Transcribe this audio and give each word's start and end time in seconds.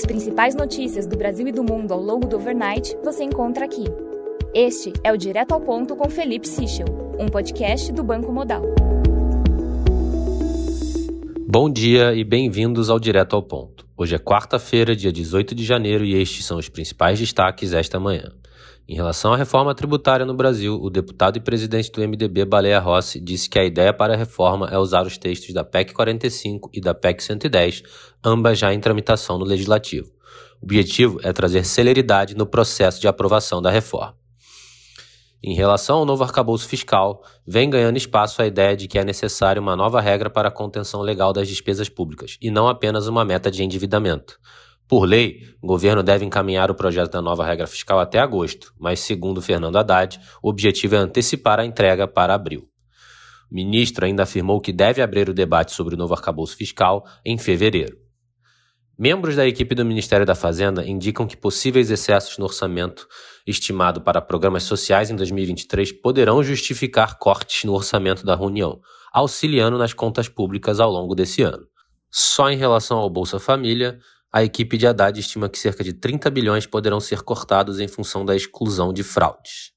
As 0.00 0.06
principais 0.06 0.54
notícias 0.54 1.06
do 1.06 1.14
Brasil 1.14 1.46
e 1.46 1.52
do 1.52 1.62
mundo 1.62 1.92
ao 1.92 2.00
longo 2.00 2.26
do 2.26 2.36
overnight 2.36 2.96
você 3.04 3.22
encontra 3.22 3.66
aqui. 3.66 3.84
Este 4.54 4.94
é 5.04 5.12
o 5.12 5.16
Direto 5.18 5.52
ao 5.52 5.60
Ponto 5.60 5.94
com 5.94 6.08
Felipe 6.08 6.48
Sichel, 6.48 6.86
um 7.18 7.26
podcast 7.26 7.92
do 7.92 8.02
Banco 8.02 8.32
Modal. 8.32 8.62
Bom 11.46 11.70
dia 11.70 12.14
e 12.14 12.24
bem-vindos 12.24 12.88
ao 12.88 12.98
Direto 12.98 13.36
ao 13.36 13.42
Ponto. 13.42 13.86
Hoje 13.94 14.14
é 14.14 14.18
quarta-feira, 14.18 14.96
dia 14.96 15.12
18 15.12 15.54
de 15.54 15.66
janeiro, 15.66 16.02
e 16.02 16.14
estes 16.14 16.46
são 16.46 16.56
os 16.56 16.70
principais 16.70 17.18
destaques 17.18 17.74
esta 17.74 18.00
manhã. 18.00 18.32
Em 18.88 18.94
relação 18.94 19.32
à 19.32 19.36
reforma 19.36 19.74
tributária 19.74 20.26
no 20.26 20.34
Brasil, 20.34 20.80
o 20.80 20.90
deputado 20.90 21.36
e 21.36 21.40
presidente 21.40 21.92
do 21.92 22.00
MDB, 22.00 22.44
Baleia 22.44 22.80
Rossi, 22.80 23.20
disse 23.20 23.48
que 23.48 23.58
a 23.58 23.64
ideia 23.64 23.92
para 23.92 24.14
a 24.14 24.16
reforma 24.16 24.68
é 24.68 24.76
usar 24.78 25.06
os 25.06 25.16
textos 25.16 25.54
da 25.54 25.62
PEC 25.62 25.92
45 25.92 26.70
e 26.72 26.80
da 26.80 26.92
PEC 26.92 27.22
110, 27.22 27.82
ambas 28.24 28.58
já 28.58 28.74
em 28.74 28.80
tramitação 28.80 29.38
no 29.38 29.44
Legislativo. 29.44 30.10
O 30.60 30.64
objetivo 30.64 31.20
é 31.22 31.32
trazer 31.32 31.64
celeridade 31.64 32.36
no 32.36 32.46
processo 32.46 33.00
de 33.00 33.06
aprovação 33.06 33.62
da 33.62 33.70
reforma. 33.70 34.20
Em 35.42 35.54
relação 35.54 35.98
ao 35.98 36.04
novo 36.04 36.22
arcabouço 36.22 36.68
fiscal, 36.68 37.22
vem 37.46 37.70
ganhando 37.70 37.96
espaço 37.96 38.42
a 38.42 38.46
ideia 38.46 38.76
de 38.76 38.86
que 38.86 38.98
é 38.98 39.04
necessária 39.04 39.62
uma 39.62 39.74
nova 39.74 39.98
regra 39.98 40.28
para 40.28 40.48
a 40.48 40.52
contenção 40.52 41.00
legal 41.00 41.32
das 41.32 41.48
despesas 41.48 41.88
públicas, 41.88 42.36
e 42.42 42.50
não 42.50 42.68
apenas 42.68 43.06
uma 43.06 43.24
meta 43.24 43.50
de 43.50 43.64
endividamento. 43.64 44.38
Por 44.90 45.04
lei, 45.04 45.46
o 45.62 45.68
governo 45.68 46.02
deve 46.02 46.24
encaminhar 46.24 46.68
o 46.68 46.74
projeto 46.74 47.12
da 47.12 47.22
nova 47.22 47.44
regra 47.44 47.64
fiscal 47.64 48.00
até 48.00 48.18
agosto, 48.18 48.74
mas, 48.76 48.98
segundo 48.98 49.40
Fernando 49.40 49.76
Haddad, 49.76 50.18
o 50.42 50.48
objetivo 50.48 50.96
é 50.96 50.98
antecipar 50.98 51.60
a 51.60 51.64
entrega 51.64 52.08
para 52.08 52.34
abril. 52.34 52.68
O 53.48 53.54
ministro 53.54 54.04
ainda 54.04 54.24
afirmou 54.24 54.60
que 54.60 54.72
deve 54.72 55.00
abrir 55.00 55.28
o 55.28 55.32
debate 55.32 55.70
sobre 55.70 55.94
o 55.94 55.96
novo 55.96 56.12
arcabouço 56.12 56.56
fiscal 56.56 57.06
em 57.24 57.38
fevereiro. 57.38 57.96
Membros 58.98 59.36
da 59.36 59.46
equipe 59.46 59.76
do 59.76 59.84
Ministério 59.84 60.26
da 60.26 60.34
Fazenda 60.34 60.84
indicam 60.84 61.24
que 61.24 61.36
possíveis 61.36 61.88
excessos 61.88 62.36
no 62.36 62.46
orçamento 62.46 63.06
estimado 63.46 64.00
para 64.00 64.20
programas 64.20 64.64
sociais 64.64 65.08
em 65.08 65.14
2023 65.14 65.92
poderão 66.02 66.42
justificar 66.42 67.16
cortes 67.16 67.62
no 67.62 67.74
orçamento 67.74 68.26
da 68.26 68.36
União, 68.36 68.80
auxiliando 69.12 69.78
nas 69.78 69.92
contas 69.92 70.28
públicas 70.28 70.80
ao 70.80 70.90
longo 70.90 71.14
desse 71.14 71.42
ano. 71.42 71.64
Só 72.10 72.50
em 72.50 72.56
relação 72.56 72.98
ao 72.98 73.08
Bolsa 73.08 73.38
Família, 73.38 74.00
a 74.32 74.44
equipe 74.44 74.76
de 74.76 74.86
Haddad 74.86 75.18
estima 75.18 75.48
que 75.48 75.58
cerca 75.58 75.82
de 75.82 75.92
30 75.92 76.30
bilhões 76.30 76.64
poderão 76.64 77.00
ser 77.00 77.22
cortados 77.22 77.80
em 77.80 77.88
função 77.88 78.24
da 78.24 78.36
exclusão 78.36 78.92
de 78.92 79.02
fraudes. 79.02 79.72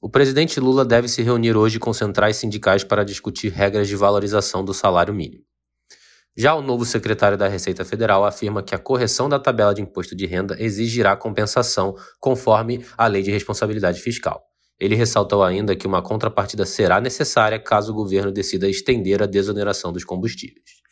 O 0.00 0.08
presidente 0.08 0.58
Lula 0.58 0.86
deve 0.86 1.06
se 1.06 1.22
reunir 1.22 1.54
hoje 1.54 1.78
com 1.78 1.92
centrais 1.92 2.36
sindicais 2.36 2.82
para 2.82 3.04
discutir 3.04 3.50
regras 3.50 3.86
de 3.86 3.94
valorização 3.94 4.64
do 4.64 4.72
salário 4.72 5.12
mínimo. 5.12 5.44
Já 6.36 6.54
o 6.54 6.62
novo 6.62 6.84
secretário 6.84 7.36
da 7.36 7.46
Receita 7.46 7.84
Federal 7.84 8.24
afirma 8.24 8.62
que 8.62 8.74
a 8.74 8.78
correção 8.78 9.28
da 9.28 9.38
tabela 9.38 9.74
de 9.74 9.82
imposto 9.82 10.16
de 10.16 10.24
renda 10.26 10.56
exigirá 10.58 11.14
compensação 11.14 11.94
conforme 12.18 12.84
a 12.96 13.06
Lei 13.06 13.22
de 13.22 13.30
Responsabilidade 13.30 14.00
Fiscal. 14.00 14.42
Ele 14.80 14.94
ressaltou 14.94 15.44
ainda 15.44 15.76
que 15.76 15.86
uma 15.86 16.02
contrapartida 16.02 16.64
será 16.64 17.00
necessária 17.00 17.60
caso 17.60 17.92
o 17.92 17.94
governo 17.94 18.32
decida 18.32 18.68
estender 18.68 19.22
a 19.22 19.26
desoneração 19.26 19.92
dos 19.92 20.04
combustíveis. 20.04 20.83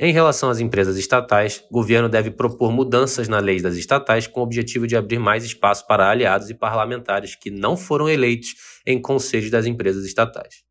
Em 0.00 0.12
relação 0.12 0.48
às 0.48 0.60
empresas 0.60 0.96
estatais, 0.96 1.64
o 1.68 1.72
governo 1.72 2.08
deve 2.08 2.30
propor 2.30 2.70
mudanças 2.70 3.26
na 3.26 3.40
lei 3.40 3.60
das 3.60 3.74
estatais 3.74 4.28
com 4.28 4.38
o 4.38 4.44
objetivo 4.44 4.86
de 4.86 4.96
abrir 4.96 5.18
mais 5.18 5.42
espaço 5.42 5.84
para 5.88 6.08
aliados 6.08 6.48
e 6.48 6.54
parlamentares 6.54 7.34
que 7.34 7.50
não 7.50 7.76
foram 7.76 8.08
eleitos 8.08 8.54
em 8.86 9.02
conselhos 9.02 9.50
das 9.50 9.66
empresas 9.66 10.04
estatais. 10.04 10.62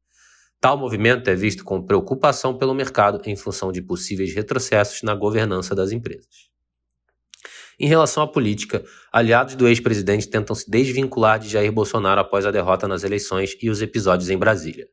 Tal 0.61 0.77
movimento 0.77 1.29
é 1.29 1.35
visto 1.35 1.65
com 1.65 1.83
preocupação 1.83 2.57
pelo 2.57 2.73
mercado 2.73 3.21
em 3.25 3.35
função 3.35 3.69
de 3.69 3.81
possíveis 3.81 4.33
retrocessos 4.33 5.03
na 5.03 5.13
governança 5.13 5.75
das 5.75 5.91
empresas. 5.91 6.47
Em 7.77 7.87
relação 7.87 8.23
à 8.23 8.27
política, 8.27 8.81
aliados 9.11 9.55
do 9.55 9.67
ex-presidente 9.67 10.29
tentam 10.29 10.55
se 10.55 10.71
desvincular 10.71 11.37
de 11.37 11.49
Jair 11.49 11.71
Bolsonaro 11.71 12.21
após 12.21 12.45
a 12.45 12.51
derrota 12.51 12.87
nas 12.87 13.03
eleições 13.03 13.57
e 13.61 13.69
os 13.69 13.81
episódios 13.81 14.29
em 14.29 14.37
Brasília. 14.37 14.87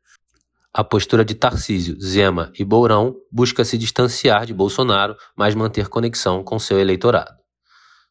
A 0.77 0.83
postura 0.83 1.25
de 1.25 1.37
Tarcísio, 1.37 1.97
Zema 2.01 2.51
e 2.59 2.65
Bourão 2.65 3.15
busca 3.31 3.65
se 3.65 3.79
distanciar 3.79 4.45
de 4.45 4.53
Bolsonaro, 4.53 5.15
mas 5.37 5.55
manter 5.55 5.89
conexão 5.89 6.43
com 6.43 6.59
seu 6.59 6.81
eleitorado. 6.81 7.39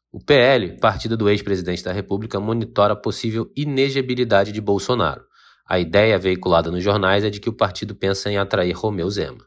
O 0.10 0.24
PL, 0.24 0.80
partido 0.80 1.18
do 1.18 1.30
ex-presidente 1.30 1.84
da 1.84 1.92
República, 1.92 2.40
monitora 2.40 2.94
a 2.94 2.96
possível 2.96 3.52
inegibilidade 3.54 4.54
de 4.54 4.62
Bolsonaro. 4.62 5.26
A 5.68 5.78
ideia 5.78 6.18
veiculada 6.18 6.72
nos 6.72 6.82
jornais 6.82 7.26
é 7.26 7.30
de 7.30 7.42
que 7.42 7.50
o 7.50 7.54
partido 7.54 7.96
pensa 7.96 8.32
em 8.32 8.38
atrair 8.38 8.72
Romeu 8.72 9.10
Zema. 9.10 9.46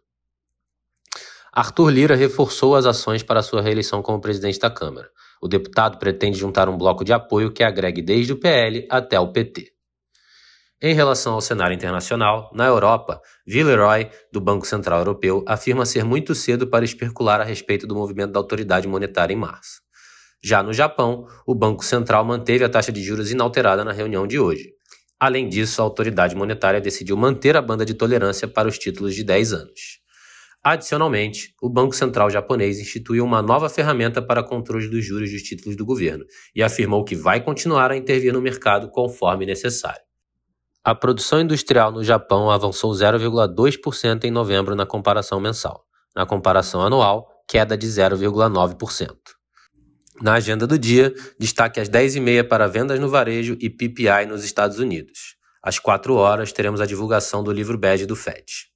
Arthur 1.50 1.88
Lira 1.88 2.14
reforçou 2.14 2.76
as 2.76 2.84
ações 2.84 3.22
para 3.22 3.40
sua 3.40 3.62
reeleição 3.62 4.02
como 4.02 4.20
presidente 4.20 4.58
da 4.58 4.68
Câmara. 4.68 5.08
O 5.40 5.48
deputado 5.48 5.96
pretende 5.96 6.36
juntar 6.36 6.68
um 6.68 6.76
bloco 6.76 7.02
de 7.02 7.14
apoio 7.14 7.50
que 7.50 7.62
agregue 7.64 8.02
desde 8.02 8.34
o 8.34 8.36
PL 8.38 8.86
até 8.90 9.18
o 9.18 9.32
PT. 9.32 9.75
Em 10.82 10.94
relação 10.94 11.32
ao 11.32 11.40
cenário 11.40 11.74
internacional, 11.74 12.50
na 12.52 12.66
Europa, 12.66 13.22
Villeroy, 13.46 14.10
do 14.30 14.42
Banco 14.42 14.66
Central 14.66 14.98
Europeu, 14.98 15.42
afirma 15.48 15.86
ser 15.86 16.04
muito 16.04 16.34
cedo 16.34 16.66
para 16.66 16.84
especular 16.84 17.40
a 17.40 17.44
respeito 17.44 17.86
do 17.86 17.94
movimento 17.94 18.32
da 18.32 18.38
autoridade 18.38 18.86
monetária 18.86 19.32
em 19.32 19.38
março. 19.38 19.80
Já 20.44 20.62
no 20.62 20.74
Japão, 20.74 21.26
o 21.46 21.54
Banco 21.54 21.82
Central 21.82 22.26
manteve 22.26 22.62
a 22.62 22.68
taxa 22.68 22.92
de 22.92 23.02
juros 23.02 23.30
inalterada 23.30 23.82
na 23.82 23.90
reunião 23.90 24.26
de 24.26 24.38
hoje. 24.38 24.74
Além 25.18 25.48
disso, 25.48 25.80
a 25.80 25.84
autoridade 25.84 26.36
monetária 26.36 26.78
decidiu 26.78 27.16
manter 27.16 27.56
a 27.56 27.62
banda 27.62 27.86
de 27.86 27.94
tolerância 27.94 28.46
para 28.46 28.68
os 28.68 28.78
títulos 28.78 29.14
de 29.14 29.24
10 29.24 29.54
anos. 29.54 30.00
Adicionalmente, 30.62 31.54
o 31.62 31.70
Banco 31.70 31.96
Central 31.96 32.28
japonês 32.28 32.78
instituiu 32.78 33.24
uma 33.24 33.40
nova 33.40 33.70
ferramenta 33.70 34.20
para 34.20 34.42
controle 34.42 34.88
dos 34.88 35.02
juros 35.02 35.32
dos 35.32 35.42
títulos 35.42 35.74
do 35.74 35.86
governo 35.86 36.26
e 36.54 36.62
afirmou 36.62 37.02
que 37.02 37.16
vai 37.16 37.42
continuar 37.42 37.90
a 37.90 37.96
intervir 37.96 38.30
no 38.30 38.42
mercado 38.42 38.90
conforme 38.90 39.46
necessário. 39.46 40.05
A 40.86 40.94
produção 40.94 41.40
industrial 41.40 41.90
no 41.90 42.04
Japão 42.04 42.48
avançou 42.48 42.92
0,2% 42.92 44.22
em 44.22 44.30
novembro 44.30 44.76
na 44.76 44.86
comparação 44.86 45.40
mensal. 45.40 45.84
Na 46.14 46.24
comparação 46.24 46.80
anual, 46.80 47.26
queda 47.48 47.76
de 47.76 47.88
0,9%. 47.88 49.16
Na 50.22 50.34
agenda 50.34 50.64
do 50.64 50.78
dia, 50.78 51.12
destaque 51.40 51.80
às 51.80 51.88
10h30 51.88 52.46
para 52.46 52.68
vendas 52.68 53.00
no 53.00 53.08
varejo 53.08 53.56
e 53.60 53.68
PPI 53.68 54.26
nos 54.28 54.44
Estados 54.44 54.78
Unidos. 54.78 55.34
Às 55.60 55.80
4 55.80 56.14
horas, 56.14 56.52
teremos 56.52 56.80
a 56.80 56.86
divulgação 56.86 57.42
do 57.42 57.50
livro 57.50 57.76
bege 57.76 58.06
do 58.06 58.14
FED. 58.14 58.68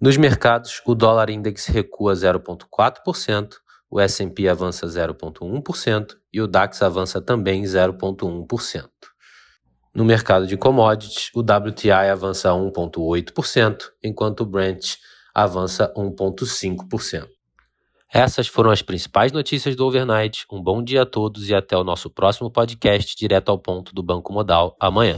Nos 0.00 0.16
mercados, 0.16 0.80
o 0.86 0.94
dólar 0.94 1.28
index 1.28 1.66
recua 1.66 2.14
0,4%, 2.14 3.56
o 3.90 4.00
S&P 4.00 4.48
avança 4.48 4.86
0,1% 4.86 6.16
e 6.32 6.40
o 6.40 6.46
DAX 6.46 6.80
avança 6.80 7.20
também 7.20 7.62
0,1%. 7.64 8.88
No 9.94 10.06
mercado 10.06 10.46
de 10.46 10.56
commodities, 10.56 11.30
o 11.34 11.40
WTI 11.40 12.10
avança 12.10 12.48
1,8%, 12.50 13.90
enquanto 14.02 14.40
o 14.40 14.46
Brent 14.46 14.96
avança 15.34 15.92
1,5%. 15.94 17.28
Essas 18.10 18.46
foram 18.46 18.70
as 18.70 18.80
principais 18.82 19.32
notícias 19.32 19.76
do 19.76 19.86
overnight. 19.86 20.46
Um 20.50 20.62
bom 20.62 20.82
dia 20.82 21.02
a 21.02 21.06
todos 21.06 21.48
e 21.48 21.54
até 21.54 21.76
o 21.76 21.84
nosso 21.84 22.10
próximo 22.10 22.50
podcast 22.50 23.16
direto 23.16 23.50
ao 23.50 23.58
ponto 23.58 23.94
do 23.94 24.02
Banco 24.02 24.32
Modal 24.32 24.76
amanhã. 24.80 25.16